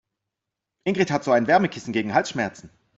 [0.83, 2.71] Ingrid hat so ein Wärmekissen gegen Halsschmerzen.